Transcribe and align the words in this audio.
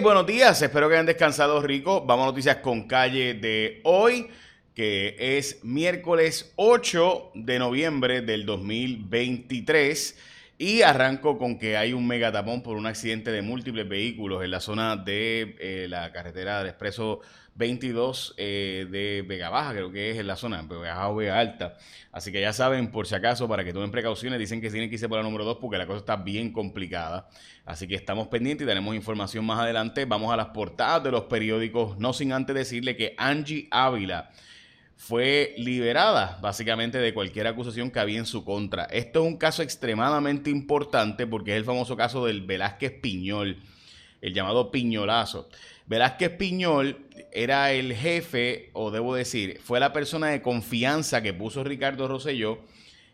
buenos 0.00 0.26
días, 0.26 0.62
espero 0.62 0.88
que 0.88 0.94
hayan 0.94 1.06
descansado 1.06 1.60
rico. 1.60 2.02
Vamos 2.06 2.24
a 2.24 2.26
noticias 2.28 2.56
con 2.56 2.84
calle 2.84 3.34
de 3.34 3.80
hoy, 3.84 4.28
que 4.74 5.16
es 5.18 5.62
miércoles 5.64 6.52
8 6.56 7.32
de 7.34 7.58
noviembre 7.58 8.22
del 8.22 8.46
2023. 8.46 10.16
Y 10.62 10.82
arranco 10.82 11.38
con 11.38 11.58
que 11.58 11.76
hay 11.76 11.92
un 11.92 12.06
megatapón 12.06 12.62
por 12.62 12.76
un 12.76 12.86
accidente 12.86 13.32
de 13.32 13.42
múltiples 13.42 13.88
vehículos 13.88 14.44
en 14.44 14.52
la 14.52 14.60
zona 14.60 14.96
de 14.96 15.56
eh, 15.58 15.86
la 15.88 16.12
carretera 16.12 16.60
del 16.60 16.68
expreso 16.68 17.18
22 17.56 18.34
eh, 18.36 18.86
de 18.88 19.24
Vega 19.26 19.50
Baja, 19.50 19.72
creo 19.72 19.90
que 19.90 20.12
es 20.12 20.18
en 20.18 20.28
la 20.28 20.36
zona, 20.36 20.62
Vega 20.62 20.94
Baja 20.94 21.08
o 21.08 21.16
Vega 21.16 21.40
Alta. 21.40 21.78
Así 22.12 22.30
que 22.30 22.40
ya 22.40 22.52
saben, 22.52 22.92
por 22.92 23.08
si 23.08 23.16
acaso, 23.16 23.48
para 23.48 23.64
que 23.64 23.72
tomen 23.72 23.90
precauciones, 23.90 24.38
dicen 24.38 24.60
que 24.60 24.70
tienen 24.70 24.88
que 24.88 24.94
irse 24.94 25.08
por 25.08 25.18
la 25.18 25.24
número 25.24 25.44
2 25.44 25.58
porque 25.60 25.78
la 25.78 25.86
cosa 25.88 25.98
está 25.98 26.14
bien 26.14 26.52
complicada. 26.52 27.28
Así 27.64 27.88
que 27.88 27.96
estamos 27.96 28.28
pendientes 28.28 28.64
y 28.64 28.68
tenemos 28.68 28.94
información 28.94 29.44
más 29.44 29.58
adelante. 29.58 30.04
Vamos 30.04 30.32
a 30.32 30.36
las 30.36 30.50
portadas 30.50 31.02
de 31.02 31.10
los 31.10 31.24
periódicos, 31.24 31.98
no 31.98 32.12
sin 32.12 32.32
antes 32.32 32.54
decirle 32.54 32.94
que 32.94 33.16
Angie 33.18 33.66
Ávila 33.72 34.30
fue 34.96 35.54
liberada 35.58 36.38
básicamente 36.40 36.98
de 36.98 37.14
cualquier 37.14 37.46
acusación 37.46 37.90
que 37.90 37.98
había 38.00 38.18
en 38.18 38.26
su 38.26 38.44
contra. 38.44 38.84
Esto 38.84 39.22
es 39.22 39.26
un 39.26 39.36
caso 39.36 39.62
extremadamente 39.62 40.50
importante 40.50 41.26
porque 41.26 41.52
es 41.52 41.56
el 41.56 41.64
famoso 41.64 41.96
caso 41.96 42.26
del 42.26 42.42
Velázquez 42.42 43.00
Piñol, 43.00 43.58
el 44.20 44.34
llamado 44.34 44.70
Piñolazo. 44.70 45.48
Velázquez 45.86 46.30
Piñol 46.36 46.98
era 47.32 47.72
el 47.72 47.94
jefe, 47.94 48.70
o 48.72 48.90
debo 48.90 49.14
decir, 49.14 49.60
fue 49.62 49.80
la 49.80 49.92
persona 49.92 50.28
de 50.28 50.42
confianza 50.42 51.22
que 51.22 51.32
puso 51.32 51.64
Ricardo 51.64 52.08
Rosselló 52.08 52.60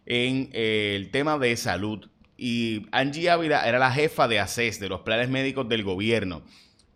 en 0.06 0.50
eh, 0.52 0.94
el 0.96 1.10
tema 1.10 1.38
de 1.38 1.56
salud. 1.56 2.08
Y 2.36 2.86
Angie 2.92 3.30
Ávila 3.30 3.68
era 3.68 3.78
la 3.78 3.90
jefa 3.90 4.28
de 4.28 4.38
ACES, 4.38 4.78
de 4.78 4.88
los 4.88 5.00
planes 5.00 5.28
médicos 5.28 5.68
del 5.68 5.82
gobierno. 5.82 6.42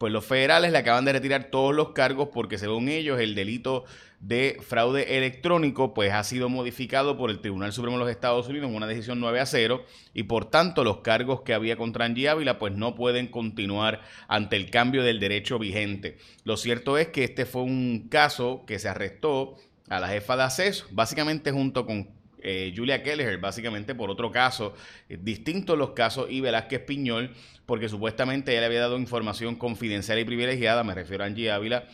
Pues 0.03 0.13
los 0.13 0.27
federales 0.27 0.73
le 0.73 0.79
acaban 0.79 1.05
de 1.05 1.13
retirar 1.13 1.45
todos 1.45 1.73
los 1.73 1.91
cargos 1.91 2.31
porque 2.35 2.59
según 2.59 2.89
ellos 2.89 3.21
el 3.21 3.37
delito 3.37 3.85
de 4.19 4.59
fraude 4.61 5.17
electrónico 5.17 5.95
pues 5.95 6.13
ha 6.13 6.25
sido 6.25 6.49
modificado 6.49 7.17
por 7.17 7.31
el 7.31 7.39
Tribunal 7.39 7.73
Supremo 7.73 7.99
de 7.99 8.07
los 8.07 8.11
Estados 8.11 8.49
Unidos 8.49 8.69
en 8.69 8.75
una 8.75 8.89
decisión 8.89 9.21
9 9.21 9.39
a 9.39 9.47
0 9.47 9.85
y 10.13 10.25
por 10.25 10.51
tanto 10.51 10.83
los 10.83 11.03
cargos 11.03 11.43
que 11.43 11.55
había 11.55 11.77
contra 11.77 12.05
Angie 12.05 12.29
Ávila 12.29 12.59
pues 12.59 12.75
no 12.75 12.97
pueden 12.97 13.29
continuar 13.29 14.01
ante 14.27 14.57
el 14.57 14.71
cambio 14.71 15.05
del 15.05 15.21
derecho 15.21 15.61
vigente. 15.61 16.19
Lo 16.43 16.57
cierto 16.57 16.99
es 16.99 17.07
que 17.07 17.23
este 17.23 17.47
fue 17.47 17.63
un 17.63 18.09
caso 18.09 18.65
que 18.67 18.81
se 18.81 18.89
arrestó 18.89 19.55
a 19.89 20.01
la 20.01 20.09
jefa 20.09 20.37
de 20.37 20.43
acceso, 20.43 20.85
básicamente 20.91 21.53
junto 21.53 21.87
con 21.87 22.09
eh, 22.43 22.73
Julia 22.77 23.03
Kelleher, 23.03 23.39
básicamente 23.39 23.95
por 23.95 24.11
otro 24.11 24.31
caso, 24.31 24.75
eh, 25.09 25.19
distinto 25.21 25.77
los 25.77 25.91
casos, 25.91 26.27
y 26.31 26.41
Velázquez 26.41 26.81
Piñol, 26.81 27.31
porque 27.67 27.89
supuestamente 27.89 28.53
le 28.53 28.65
había 28.65 28.81
dado 28.81 28.99
información 28.99 29.57
confidencial 29.57 30.19
y 30.19 30.25
privilegiada, 30.25 30.85
me 30.85 30.95
refiero 30.95 31.25
a 31.25 31.27
Angie 31.27 31.51
Ávila, 31.51 31.87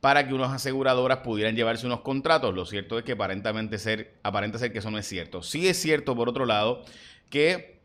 para 0.00 0.28
que 0.28 0.34
unas 0.34 0.52
aseguradoras 0.52 1.18
pudieran 1.18 1.56
llevarse 1.56 1.86
unos 1.86 2.00
contratos. 2.00 2.54
Lo 2.54 2.64
cierto 2.66 2.98
es 2.98 3.04
que 3.04 3.12
aparentemente 3.12 3.78
ser, 3.78 4.14
aparenta 4.22 4.58
ser 4.58 4.72
que 4.72 4.78
eso 4.78 4.90
no 4.90 4.98
es 4.98 5.06
cierto. 5.06 5.42
Sí 5.42 5.66
es 5.68 5.80
cierto, 5.80 6.14
por 6.14 6.28
otro 6.28 6.46
lado, 6.46 6.84
que 7.28 7.80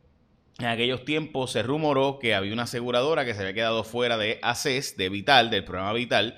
en 0.60 0.68
aquellos 0.68 1.06
tiempos 1.06 1.52
se 1.52 1.64
rumoró 1.64 2.20
que 2.20 2.36
había 2.36 2.54
una 2.54 2.64
aseguradora 2.64 3.26
que 3.26 3.34
se 3.34 3.40
había 3.40 3.54
quedado 3.54 3.84
fuera 3.84 4.18
de 4.18 4.40
ACES, 4.44 4.98
de 4.98 5.10
Vital, 5.10 5.50
del 5.50 5.64
programa 5.64 5.94
Vital, 5.94 6.38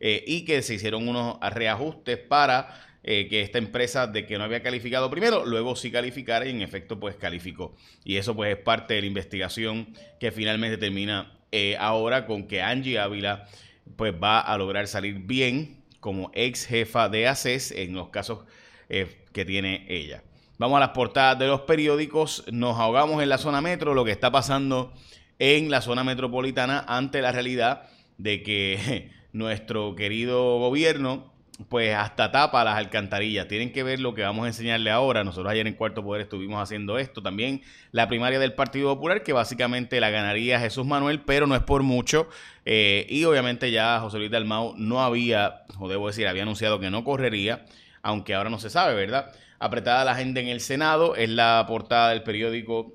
eh, 0.00 0.24
y 0.26 0.44
que 0.44 0.62
se 0.62 0.74
hicieron 0.74 1.06
unos 1.06 1.38
reajustes 1.40 2.18
para 2.18 2.89
eh, 3.02 3.28
que 3.28 3.40
esta 3.40 3.58
empresa 3.58 4.06
de 4.06 4.26
que 4.26 4.36
no 4.36 4.44
había 4.44 4.62
calificado 4.62 5.10
primero, 5.10 5.46
luego 5.46 5.74
sí 5.74 5.90
calificara 5.90 6.46
y 6.46 6.50
en 6.50 6.60
efecto 6.60 7.00
pues 7.00 7.16
calificó. 7.16 7.74
Y 8.04 8.16
eso 8.16 8.36
pues 8.36 8.56
es 8.56 8.62
parte 8.62 8.94
de 8.94 9.00
la 9.00 9.06
investigación 9.06 9.94
que 10.18 10.30
finalmente 10.30 10.76
termina 10.76 11.38
eh, 11.50 11.76
ahora 11.78 12.26
con 12.26 12.46
que 12.46 12.60
Angie 12.60 12.98
Ávila 12.98 13.48
pues 13.96 14.12
va 14.14 14.40
a 14.40 14.56
lograr 14.58 14.86
salir 14.86 15.20
bien 15.20 15.82
como 15.98 16.30
ex 16.34 16.66
jefa 16.66 17.08
de 17.08 17.26
ACES 17.26 17.72
en 17.72 17.94
los 17.94 18.10
casos 18.10 18.44
eh, 18.88 19.24
que 19.32 19.44
tiene 19.44 19.86
ella. 19.88 20.22
Vamos 20.58 20.76
a 20.76 20.80
las 20.80 20.90
portadas 20.90 21.38
de 21.38 21.46
los 21.46 21.62
periódicos, 21.62 22.44
nos 22.52 22.78
ahogamos 22.78 23.22
en 23.22 23.30
la 23.30 23.38
zona 23.38 23.62
metro, 23.62 23.94
lo 23.94 24.04
que 24.04 24.10
está 24.10 24.30
pasando 24.30 24.92
en 25.38 25.70
la 25.70 25.80
zona 25.80 26.04
metropolitana 26.04 26.84
ante 26.86 27.22
la 27.22 27.32
realidad 27.32 27.88
de 28.18 28.42
que 28.42 29.10
nuestro 29.32 29.94
querido 29.96 30.58
gobierno 30.58 31.32
pues 31.68 31.94
hasta 31.94 32.30
tapa 32.30 32.64
las 32.64 32.76
alcantarillas. 32.76 33.46
Tienen 33.48 33.72
que 33.72 33.82
ver 33.82 34.00
lo 34.00 34.14
que 34.14 34.22
vamos 34.22 34.44
a 34.44 34.48
enseñarle 34.48 34.90
ahora. 34.90 35.24
Nosotros 35.24 35.50
ayer 35.52 35.66
en 35.66 35.74
Cuarto 35.74 36.02
Poder 36.02 36.22
estuvimos 36.22 36.62
haciendo 36.62 36.98
esto. 36.98 37.22
También 37.22 37.62
la 37.92 38.08
primaria 38.08 38.38
del 38.38 38.54
Partido 38.54 38.94
Popular, 38.94 39.22
que 39.22 39.32
básicamente 39.32 40.00
la 40.00 40.10
ganaría 40.10 40.58
Jesús 40.58 40.86
Manuel, 40.86 41.20
pero 41.20 41.46
no 41.46 41.54
es 41.54 41.62
por 41.62 41.82
mucho. 41.82 42.28
Eh, 42.64 43.06
y 43.10 43.24
obviamente 43.24 43.70
ya 43.70 44.00
José 44.00 44.18
Luis 44.18 44.30
Dalmau 44.30 44.74
no 44.76 45.02
había, 45.02 45.62
o 45.78 45.88
debo 45.88 46.06
decir, 46.06 46.26
había 46.26 46.42
anunciado 46.42 46.80
que 46.80 46.90
no 46.90 47.04
correría, 47.04 47.66
aunque 48.02 48.34
ahora 48.34 48.50
no 48.50 48.58
se 48.58 48.70
sabe, 48.70 48.94
¿verdad? 48.94 49.32
Apretada 49.58 50.04
la 50.04 50.12
agenda 50.12 50.40
en 50.40 50.48
el 50.48 50.60
Senado, 50.60 51.14
es 51.16 51.28
la 51.28 51.64
portada 51.68 52.10
del 52.10 52.22
periódico 52.22 52.94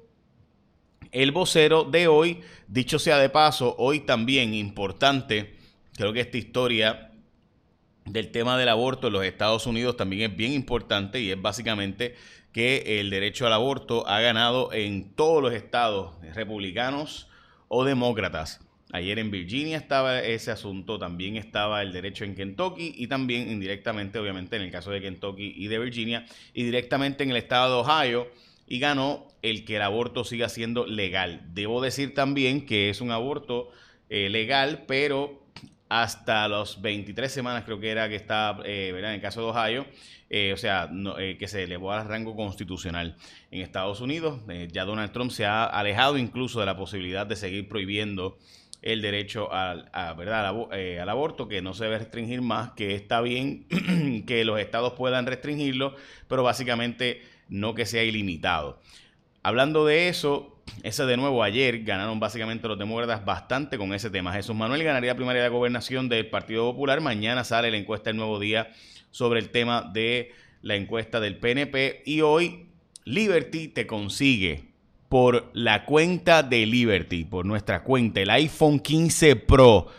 El 1.11 1.31
Vocero 1.31 1.83
de 1.83 2.07
hoy. 2.07 2.41
Dicho 2.67 2.97
sea 2.97 3.19
de 3.19 3.29
paso, 3.29 3.75
hoy 3.77 3.99
también 3.99 4.55
importante, 4.55 5.55
creo 5.95 6.11
que 6.11 6.21
esta 6.21 6.37
historia 6.37 7.11
del 8.05 8.31
tema 8.31 8.57
del 8.57 8.69
aborto 8.69 9.07
en 9.07 9.13
los 9.13 9.25
Estados 9.25 9.65
Unidos 9.65 9.97
también 9.97 10.31
es 10.31 10.37
bien 10.37 10.53
importante 10.53 11.19
y 11.19 11.31
es 11.31 11.41
básicamente 11.41 12.15
que 12.53 13.01
el 13.01 13.09
derecho 13.09 13.45
al 13.45 13.53
aborto 13.53 14.07
ha 14.07 14.21
ganado 14.21 14.71
en 14.71 15.13
todos 15.13 15.41
los 15.41 15.53
estados 15.53 16.13
republicanos 16.33 17.27
o 17.67 17.83
demócratas. 17.83 18.61
Ayer 18.93 19.19
en 19.19 19.31
Virginia 19.31 19.77
estaba 19.77 20.21
ese 20.21 20.51
asunto, 20.51 20.97
también 20.97 21.35
estaba 21.35 21.81
el 21.81 21.91
derecho 21.91 22.23
en 22.23 22.35
Kentucky 22.35 22.93
y 22.95 23.07
también 23.07 23.51
indirectamente, 23.51 24.19
obviamente, 24.19 24.55
en 24.55 24.61
el 24.61 24.71
caso 24.71 24.91
de 24.91 25.01
Kentucky 25.01 25.53
y 25.57 25.67
de 25.67 25.79
Virginia, 25.79 26.25
y 26.53 26.63
directamente 26.63 27.23
en 27.23 27.31
el 27.31 27.37
estado 27.37 27.83
de 27.83 27.89
Ohio, 27.89 28.27
y 28.67 28.79
ganó 28.79 29.27
el 29.41 29.65
que 29.65 29.75
el 29.75 29.81
aborto 29.81 30.23
siga 30.23 30.47
siendo 30.47 30.85
legal. 30.85 31.41
Debo 31.53 31.81
decir 31.81 32.13
también 32.13 32.65
que 32.65 32.89
es 32.89 33.01
un 33.01 33.11
aborto 33.11 33.69
eh, 34.09 34.29
legal, 34.29 34.85
pero 34.87 35.43
hasta 35.89 36.47
los 36.47 36.81
23 36.81 37.31
semanas 37.31 37.63
creo 37.63 37.79
que 37.79 37.89
era 37.89 38.09
que 38.09 38.15
está, 38.15 38.57
eh. 38.65 38.93
En 38.95 39.05
el 39.05 39.21
caso 39.21 39.41
de 39.41 39.47
Ohio, 39.47 39.85
eh, 40.29 40.51
o 40.53 40.57
sea, 40.57 40.89
eh, 41.19 41.37
que 41.37 41.47
se 41.47 41.63
elevó 41.63 41.91
al 41.91 42.07
rango 42.07 42.35
constitucional. 42.35 43.15
En 43.51 43.61
Estados 43.61 44.01
Unidos, 44.01 44.41
ya 44.71 44.85
Donald 44.85 45.11
Trump 45.11 45.31
se 45.31 45.45
ha 45.45 45.65
alejado 45.65 46.17
incluso 46.17 46.59
de 46.59 46.65
la 46.65 46.75
posibilidad 46.75 47.27
de 47.27 47.35
seguir 47.35 47.69
prohibiendo 47.69 48.37
el 48.81 49.01
derecho 49.01 49.51
al, 49.51 49.89
¿verdad? 50.15 50.47
Al, 50.47 51.09
aborto, 51.09 51.47
que 51.47 51.61
no 51.61 51.73
se 51.73 51.85
debe 51.85 51.99
restringir 51.99 52.41
más, 52.41 52.71
que 52.71 52.95
está 52.95 53.21
bien 53.21 53.65
que 54.27 54.45
los 54.45 54.59
estados 54.59 54.93
puedan 54.93 55.25
restringirlo, 55.25 55.95
pero 56.27 56.43
básicamente 56.43 57.21
no 57.47 57.73
que 57.73 57.85
sea 57.85 58.03
ilimitado. 58.03 58.81
Hablando 59.45 59.85
de 59.85 60.09
eso, 60.09 60.57
ese 60.81 61.05
de 61.05 61.17
nuevo 61.17 61.43
ayer 61.43 61.83
ganaron 61.83 62.19
básicamente 62.19 62.67
los 62.67 62.79
demócratas 62.79 63.23
bastante 63.23 63.77
con 63.77 63.93
ese 63.93 64.09
tema. 64.09 64.33
Jesús 64.33 64.55
Manuel 64.55 64.83
ganaría 64.83 65.11
la 65.11 65.15
primaria 65.15 65.43
de 65.43 65.49
gobernación 65.49 66.09
del 66.09 66.31
Partido 66.31 66.65
Popular. 66.71 66.99
Mañana 66.99 67.43
sale 67.43 67.69
la 67.69 67.77
encuesta 67.77 68.09
del 68.09 68.17
nuevo 68.17 68.39
día 68.39 68.71
sobre 69.11 69.39
el 69.39 69.51
tema 69.51 69.83
de 69.93 70.31
la 70.63 70.73
encuesta 70.73 71.19
del 71.19 71.37
PNP. 71.37 72.01
Y 72.07 72.21
hoy 72.21 72.69
Liberty 73.03 73.67
te 73.67 73.85
consigue 73.85 74.63
por 75.09 75.51
la 75.53 75.85
cuenta 75.85 76.41
de 76.41 76.65
Liberty, 76.65 77.23
por 77.23 77.45
nuestra 77.45 77.83
cuenta, 77.83 78.21
el 78.21 78.31
iPhone 78.31 78.79
15 78.79 79.35
Pro. 79.35 79.89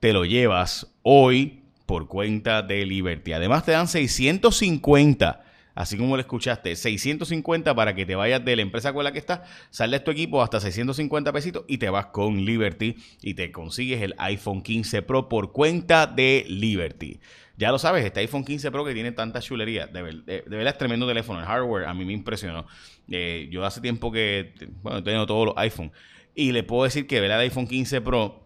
Te 0.00 0.14
lo 0.14 0.24
llevas 0.24 0.90
hoy 1.02 1.64
por 1.84 2.08
cuenta 2.08 2.62
de 2.62 2.86
Liberty. 2.86 3.34
Además 3.34 3.66
te 3.66 3.72
dan 3.72 3.88
650 3.88 5.44
así 5.76 5.96
como 5.96 6.16
lo 6.16 6.20
escuchaste, 6.20 6.74
650 6.74 7.74
para 7.74 7.94
que 7.94 8.06
te 8.06 8.16
vayas 8.16 8.44
de 8.44 8.56
la 8.56 8.62
empresa 8.62 8.92
con 8.92 9.04
la 9.04 9.12
que 9.12 9.18
estás, 9.18 9.42
sales 9.70 10.02
tu 10.02 10.10
equipo 10.10 10.42
hasta 10.42 10.58
650 10.58 11.32
pesitos 11.32 11.64
y 11.68 11.78
te 11.78 11.90
vas 11.90 12.06
con 12.06 12.44
Liberty 12.44 12.96
y 13.22 13.34
te 13.34 13.52
consigues 13.52 14.02
el 14.02 14.14
iPhone 14.18 14.62
15 14.62 15.02
Pro 15.02 15.28
por 15.28 15.52
cuenta 15.52 16.06
de 16.06 16.46
Liberty. 16.48 17.20
Ya 17.58 17.70
lo 17.70 17.78
sabes, 17.78 18.04
este 18.04 18.20
iPhone 18.20 18.44
15 18.44 18.70
Pro 18.70 18.84
que 18.84 18.94
tiene 18.94 19.12
tanta 19.12 19.40
chulería, 19.40 19.86
de, 19.86 20.02
verdad 20.02 20.66
es 20.68 20.78
tremendo 20.78 21.06
teléfono, 21.06 21.40
el 21.40 21.46
hardware 21.46 21.86
a 21.86 21.94
mí 21.94 22.04
me 22.06 22.14
impresionó. 22.14 22.66
Eh, 23.10 23.48
yo 23.52 23.64
hace 23.64 23.82
tiempo 23.82 24.10
que, 24.10 24.54
bueno, 24.82 25.02
tengo 25.02 25.26
todos 25.26 25.46
los 25.46 25.54
iPhones 25.58 25.92
y 26.34 26.52
le 26.52 26.62
puedo 26.62 26.84
decir 26.84 27.06
que 27.06 27.18
el 27.18 27.30
iPhone 27.30 27.66
15 27.66 28.00
Pro 28.00 28.45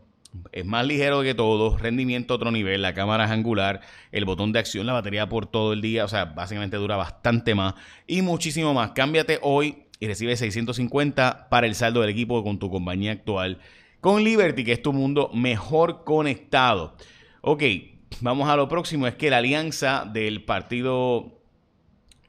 es 0.52 0.64
más 0.64 0.86
ligero 0.86 1.22
que 1.22 1.34
todo, 1.34 1.76
rendimiento 1.76 2.34
otro 2.34 2.50
nivel, 2.50 2.82
la 2.82 2.94
cámara 2.94 3.24
es 3.24 3.30
angular, 3.30 3.80
el 4.12 4.24
botón 4.24 4.52
de 4.52 4.58
acción, 4.58 4.86
la 4.86 4.92
batería 4.92 5.28
por 5.28 5.46
todo 5.46 5.72
el 5.72 5.80
día, 5.80 6.04
o 6.04 6.08
sea, 6.08 6.26
básicamente 6.26 6.76
dura 6.76 6.96
bastante 6.96 7.54
más 7.54 7.74
y 8.06 8.22
muchísimo 8.22 8.74
más. 8.74 8.92
Cámbiate 8.92 9.38
hoy 9.42 9.84
y 9.98 10.06
recibe 10.06 10.36
650 10.36 11.48
para 11.50 11.66
el 11.66 11.74
saldo 11.74 12.00
del 12.00 12.10
equipo 12.10 12.42
con 12.42 12.58
tu 12.58 12.70
compañía 12.70 13.12
actual. 13.12 13.58
Con 14.00 14.24
Liberty, 14.24 14.64
que 14.64 14.72
es 14.72 14.82
tu 14.82 14.92
mundo 14.92 15.30
mejor 15.34 16.04
conectado. 16.04 16.96
Ok, 17.42 17.62
vamos 18.20 18.48
a 18.48 18.56
lo 18.56 18.68
próximo, 18.68 19.06
es 19.06 19.14
que 19.14 19.30
la 19.30 19.38
alianza 19.38 20.08
del 20.10 20.44
Partido 20.44 21.40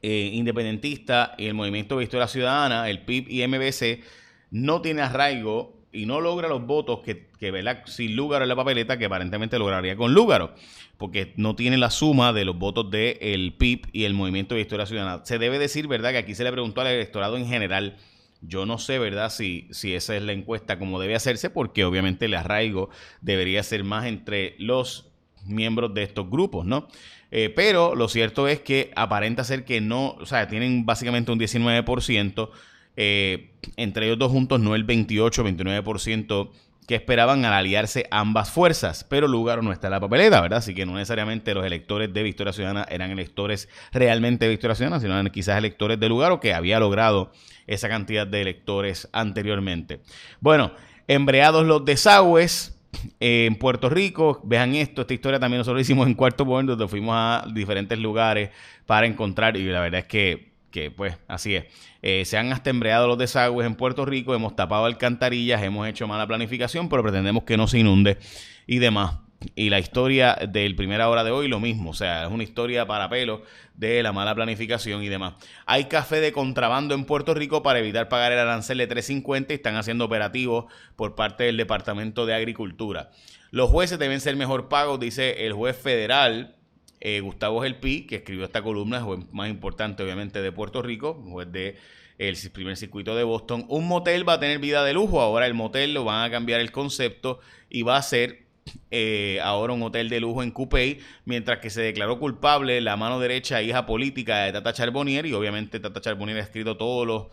eh, 0.02 0.30
Independentista 0.34 1.34
y 1.38 1.46
el 1.46 1.54
Movimiento 1.54 1.96
Victoria 1.96 2.26
Ciudadana, 2.26 2.90
el 2.90 3.04
PIB 3.04 3.28
y 3.30 3.46
MBC, 3.46 4.04
no 4.50 4.82
tiene 4.82 5.00
arraigo 5.00 5.81
y 5.92 6.06
no 6.06 6.20
logra 6.20 6.48
los 6.48 6.66
votos 6.66 7.00
que, 7.04 7.28
que 7.38 7.52
sin 7.86 8.16
Lúgaro 8.16 8.44
en 8.44 8.48
la 8.48 8.56
papeleta, 8.56 8.98
que 8.98 9.04
aparentemente 9.04 9.58
lograría 9.58 9.96
con 9.96 10.14
Lúgaro, 10.14 10.54
porque 10.96 11.34
no 11.36 11.54
tiene 11.54 11.76
la 11.76 11.90
suma 11.90 12.32
de 12.32 12.44
los 12.44 12.58
votos 12.58 12.90
del 12.90 13.18
el 13.20 13.54
PIB 13.54 13.88
y 13.92 14.04
el 14.04 14.14
Movimiento 14.14 14.54
de 14.54 14.62
Historia 14.62 14.86
Ciudadana. 14.86 15.24
Se 15.24 15.38
debe 15.38 15.58
decir, 15.58 15.88
¿verdad?, 15.88 16.12
que 16.12 16.18
aquí 16.18 16.34
se 16.34 16.44
le 16.44 16.52
preguntó 16.52 16.80
al 16.80 16.88
electorado 16.88 17.36
en 17.36 17.46
general. 17.46 17.96
Yo 18.40 18.66
no 18.66 18.78
sé, 18.78 18.98
¿verdad?, 18.98 19.30
si, 19.30 19.68
si 19.70 19.94
esa 19.94 20.16
es 20.16 20.22
la 20.22 20.32
encuesta 20.32 20.78
como 20.78 20.98
debe 20.98 21.14
hacerse, 21.14 21.50
porque 21.50 21.84
obviamente 21.84 22.24
el 22.24 22.34
arraigo 22.34 22.88
debería 23.20 23.62
ser 23.62 23.84
más 23.84 24.06
entre 24.06 24.56
los 24.58 25.10
miembros 25.44 25.92
de 25.92 26.04
estos 26.04 26.30
grupos, 26.30 26.64
¿no? 26.64 26.88
Eh, 27.30 27.50
pero 27.54 27.94
lo 27.94 28.08
cierto 28.08 28.46
es 28.46 28.60
que 28.60 28.92
aparenta 28.94 29.42
ser 29.44 29.64
que 29.64 29.80
no, 29.80 30.10
o 30.20 30.26
sea, 30.26 30.48
tienen 30.48 30.84
básicamente 30.84 31.32
un 31.32 31.40
19%, 31.40 32.50
eh, 32.96 33.50
entre 33.76 34.06
ellos 34.06 34.18
dos 34.18 34.30
juntos 34.30 34.60
no 34.60 34.74
el 34.74 34.86
28-29% 34.86 36.50
que 36.86 36.96
esperaban 36.96 37.44
al 37.44 37.52
aliarse 37.52 38.06
ambas 38.10 38.50
fuerzas, 38.50 39.04
pero 39.08 39.28
lugar 39.28 39.62
no 39.62 39.72
está 39.72 39.86
en 39.86 39.92
la 39.92 40.00
papeleta, 40.00 40.40
¿verdad? 40.40 40.58
Así 40.58 40.74
que 40.74 40.84
no 40.84 40.94
necesariamente 40.94 41.54
los 41.54 41.64
electores 41.64 42.12
de 42.12 42.22
Victoria 42.24 42.52
Ciudadana 42.52 42.86
eran 42.90 43.10
electores 43.10 43.68
realmente 43.92 44.46
de 44.46 44.50
Victoria 44.50 44.74
Ciudadana, 44.74 45.00
sino 45.00 45.12
eran 45.12 45.30
quizás 45.30 45.56
electores 45.58 46.00
de 46.00 46.08
lugar 46.08 46.32
o 46.32 46.40
que 46.40 46.54
había 46.54 46.80
logrado 46.80 47.30
esa 47.68 47.88
cantidad 47.88 48.26
de 48.26 48.42
electores 48.42 49.08
anteriormente. 49.12 50.00
Bueno, 50.40 50.72
embreados 51.06 51.64
los 51.64 51.84
desagües, 51.84 52.76
en 53.20 53.56
Puerto 53.56 53.88
Rico. 53.88 54.40
Vean 54.44 54.74
esto, 54.74 55.02
esta 55.02 55.14
historia 55.14 55.40
también 55.40 55.58
nosotros 55.58 55.80
hicimos 55.82 56.06
en 56.06 56.14
Cuarto 56.14 56.44
Point, 56.44 56.68
donde 56.68 56.88
fuimos 56.88 57.14
a 57.16 57.46
diferentes 57.52 57.98
lugares 57.98 58.50
para 58.86 59.06
encontrar, 59.06 59.56
y 59.56 59.64
la 59.64 59.80
verdad 59.80 60.00
es 60.00 60.06
que, 60.06 60.51
que 60.72 60.90
pues 60.90 61.16
así 61.28 61.54
es. 61.54 61.66
Eh, 62.02 62.24
se 62.24 62.36
han 62.36 62.52
hasta 62.52 62.70
embreado 62.70 63.06
los 63.06 63.18
desagües 63.18 63.66
en 63.66 63.76
Puerto 63.76 64.04
Rico, 64.04 64.34
hemos 64.34 64.56
tapado 64.56 64.86
alcantarillas, 64.86 65.62
hemos 65.62 65.86
hecho 65.86 66.08
mala 66.08 66.26
planificación, 66.26 66.88
pero 66.88 67.04
pretendemos 67.04 67.44
que 67.44 67.56
no 67.56 67.68
se 67.68 67.78
inunde 67.78 68.18
y 68.66 68.78
demás. 68.78 69.18
Y 69.54 69.70
la 69.70 69.78
historia 69.78 70.36
del 70.48 70.76
primera 70.76 71.08
hora 71.08 71.24
de 71.24 71.30
hoy, 71.30 71.48
lo 71.48 71.60
mismo. 71.60 71.90
O 71.90 71.94
sea, 71.94 72.24
es 72.24 72.30
una 72.30 72.42
historia 72.42 72.86
para 72.86 73.08
pelo 73.08 73.42
de 73.74 74.02
la 74.02 74.12
mala 74.12 74.34
planificación 74.34 75.02
y 75.02 75.08
demás. 75.08 75.34
Hay 75.66 75.86
café 75.86 76.20
de 76.20 76.32
contrabando 76.32 76.94
en 76.94 77.04
Puerto 77.04 77.34
Rico 77.34 77.62
para 77.62 77.80
evitar 77.80 78.08
pagar 78.08 78.32
el 78.32 78.38
arancel 78.38 78.78
de 78.78 78.88
3.50 78.88 79.46
y 79.50 79.54
están 79.54 79.76
haciendo 79.76 80.04
operativos 80.04 80.66
por 80.96 81.14
parte 81.14 81.44
del 81.44 81.56
Departamento 81.56 82.26
de 82.26 82.34
Agricultura. 82.34 83.10
Los 83.50 83.70
jueces 83.70 83.98
deben 83.98 84.20
ser 84.20 84.36
mejor 84.36 84.68
pagos, 84.68 85.00
dice 85.00 85.44
el 85.44 85.52
juez 85.52 85.76
federal 85.76 86.56
eh, 87.04 87.20
Gustavo 87.20 87.60
Gelpi, 87.62 88.06
que 88.06 88.16
escribió 88.16 88.44
esta 88.44 88.62
columna, 88.62 88.98
el 88.98 89.02
juez 89.02 89.20
más 89.32 89.50
importante 89.50 90.04
obviamente 90.04 90.40
de 90.40 90.52
Puerto 90.52 90.82
Rico, 90.82 91.14
juez 91.28 91.50
de 91.50 91.76
el 92.16 92.36
primer 92.52 92.76
circuito 92.76 93.16
de 93.16 93.24
Boston. 93.24 93.66
Un 93.68 93.88
motel 93.88 94.26
va 94.28 94.34
a 94.34 94.40
tener 94.40 94.60
vida 94.60 94.84
de 94.84 94.92
lujo, 94.92 95.20
ahora 95.20 95.46
el 95.46 95.54
motel 95.54 95.94
lo 95.94 96.04
van 96.04 96.24
a 96.24 96.30
cambiar 96.30 96.60
el 96.60 96.70
concepto 96.70 97.40
y 97.68 97.82
va 97.82 97.96
a 97.96 98.02
ser 98.02 98.46
eh, 98.92 99.40
ahora 99.42 99.72
un 99.72 99.82
hotel 99.82 100.08
de 100.08 100.20
lujo 100.20 100.44
en 100.44 100.52
Coupey, 100.52 101.00
mientras 101.24 101.58
que 101.58 101.70
se 101.70 101.82
declaró 101.82 102.20
culpable 102.20 102.80
la 102.80 102.96
mano 102.96 103.18
derecha 103.18 103.60
hija 103.62 103.84
política 103.84 104.44
de 104.44 104.52
Tata 104.52 104.72
Charbonnier, 104.72 105.26
y 105.26 105.32
obviamente 105.32 105.80
Tata 105.80 106.00
Charbonnier 106.00 106.38
ha 106.38 106.42
escrito 106.42 106.76
todos 106.76 107.04
los 107.04 107.26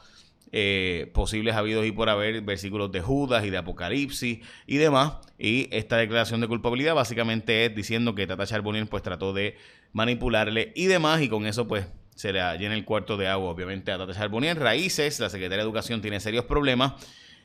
eh, 0.52 1.12
posibles 1.14 1.56
habidos 1.56 1.86
y 1.86 1.92
por 1.92 2.10
haber 2.10 2.42
versículos 2.42 2.92
de 2.92 3.02
Judas 3.02 3.46
y 3.46 3.50
de 3.50 3.58
Apocalipsis 3.58 4.40
y 4.66 4.78
demás. 4.78 5.14
Y 5.38 5.68
esta 5.72 5.98
declaración 5.98 6.42
de 6.42 6.48
culpabilidad 6.48 6.96
básicamente 6.96 7.66
es 7.66 7.76
diciendo 7.76 8.16
que 8.16 8.26
Tata 8.26 8.46
Charbonnier 8.46 8.88
pues 8.88 9.04
trató 9.04 9.34
de 9.34 9.58
manipularle 9.94 10.72
y 10.76 10.86
demás, 10.86 11.22
y 11.22 11.30
con 11.30 11.46
eso 11.46 11.68
pues 11.68 11.88
se 12.16 12.34
le 12.34 12.42
llena 12.58 12.74
el 12.74 12.84
cuarto 12.84 13.16
de 13.16 13.28
agua, 13.28 13.50
obviamente, 13.50 13.92
a 13.92 13.98
Tata 13.98 14.14
Charbonnier. 14.14 14.60
Raíces, 14.60 15.20
la 15.20 15.30
Secretaría 15.30 15.64
de 15.64 15.70
Educación 15.70 16.02
tiene 16.02 16.20
serios 16.20 16.46
problemas 16.46 16.94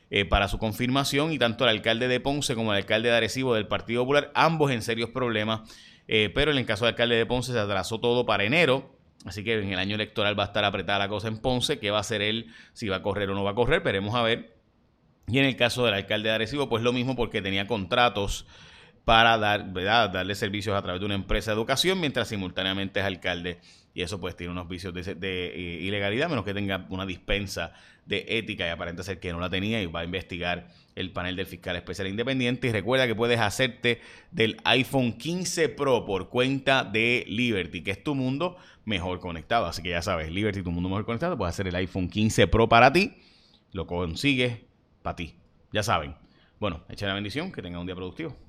eh, 0.09 0.25
para 0.25 0.47
su 0.47 0.57
confirmación 0.59 1.31
y 1.31 1.39
tanto 1.39 1.63
el 1.63 1.71
alcalde 1.71 2.07
de 2.07 2.19
Ponce 2.19 2.55
como 2.55 2.73
el 2.73 2.77
alcalde 2.77 3.09
de 3.09 3.15
Arecibo 3.15 3.53
del 3.55 3.67
Partido 3.67 4.01
Popular, 4.03 4.31
ambos 4.35 4.71
en 4.71 4.81
serios 4.81 5.09
problemas, 5.09 5.61
eh, 6.07 6.29
pero 6.33 6.51
en 6.51 6.57
el 6.57 6.65
caso 6.65 6.85
del 6.85 6.93
alcalde 6.93 7.15
de 7.15 7.25
Ponce 7.25 7.53
se 7.53 7.59
atrasó 7.59 7.99
todo 7.99 8.25
para 8.25 8.43
enero. 8.43 8.94
Así 9.25 9.43
que 9.43 9.59
en 9.59 9.73
el 9.73 9.79
año 9.79 9.95
electoral 9.95 10.37
va 10.37 10.43
a 10.43 10.47
estar 10.47 10.63
apretada 10.63 10.99
la 10.99 11.09
cosa 11.09 11.27
en 11.27 11.39
Ponce. 11.39 11.79
¿Qué 11.79 11.91
va 11.91 11.97
a 11.97 12.01
hacer 12.01 12.21
él? 12.21 12.53
Si 12.73 12.87
va 12.87 12.97
a 12.97 13.01
correr 13.01 13.29
o 13.31 13.35
no 13.35 13.43
va 13.43 13.51
a 13.51 13.55
correr. 13.55 13.81
Veremos 13.81 14.15
a 14.15 14.21
ver. 14.21 14.55
Y 15.27 15.39
en 15.39 15.45
el 15.45 15.55
caso 15.55 15.83
del 15.83 15.95
alcalde 15.95 16.29
de 16.29 16.35
Arecibo, 16.35 16.69
pues 16.69 16.83
lo 16.83 16.93
mismo 16.93 17.15
porque 17.15 17.41
tenía 17.41 17.65
contratos 17.65 18.45
para 19.05 19.37
dar, 19.37 19.71
¿verdad? 19.71 20.09
darle 20.09 20.35
servicios 20.35 20.75
a 20.75 20.81
través 20.81 20.99
de 20.99 21.05
una 21.05 21.15
empresa 21.15 21.51
de 21.51 21.55
educación 21.55 21.99
mientras 21.99 22.27
simultáneamente 22.27 22.99
es 22.99 23.05
alcalde 23.05 23.59
y 23.95 24.01
eso 24.01 24.19
pues 24.19 24.35
tiene 24.35 24.51
unos 24.51 24.67
vicios 24.67 24.93
de, 24.93 25.01
eh, 25.21 25.79
ilegalidad, 25.81 26.27
menos 26.27 26.43
que 26.43 26.53
tenga 26.53 26.85
una 26.89 27.05
dispensa 27.05 27.71
de 28.05 28.25
ética 28.27 28.67
y 28.67 28.69
aparenta 28.69 29.03
ser 29.03 29.21
que 29.21 29.31
no 29.31 29.39
la 29.39 29.49
tenía 29.49 29.81
y 29.81 29.85
va 29.85 30.01
a 30.01 30.03
investigar 30.03 30.67
el 30.95 31.11
panel 31.13 31.37
del 31.37 31.45
fiscal 31.45 31.77
especial 31.77 32.09
independiente. 32.09 32.67
Y 32.67 32.71
recuerda 32.73 33.07
que 33.07 33.15
puedes 33.15 33.39
hacerte 33.39 34.01
del 34.31 34.57
iPhone 34.65 35.13
15 35.13 35.69
Pro 35.69 36.05
por 36.05 36.29
cuenta 36.29 36.83
de 36.83 37.23
Liberty, 37.29 37.83
que 37.83 37.91
es 37.91 38.03
tu 38.03 38.15
mundo 38.15 38.57
mejor 38.83 39.21
conectado. 39.21 39.65
Así 39.65 39.81
que 39.81 39.91
ya 39.91 40.01
sabes, 40.01 40.29
Liberty, 40.29 40.61
tu 40.61 40.71
mundo 40.71 40.89
mejor 40.89 41.05
conectado, 41.05 41.37
puedes 41.37 41.55
hacer 41.55 41.67
el 41.67 41.75
iPhone 41.75 42.09
15 42.09 42.47
Pro 42.47 42.67
para 42.67 42.91
ti. 42.91 43.13
Lo 43.71 43.87
consigues 43.87 44.59
para 45.03 45.15
ti. 45.15 45.35
Ya 45.71 45.83
saben. 45.83 46.15
Bueno, 46.59 46.83
echa 46.89 47.07
la 47.07 47.13
bendición, 47.13 47.49
que 47.49 47.61
tenga 47.61 47.79
un 47.79 47.85
día 47.85 47.95
productivo. 47.95 48.44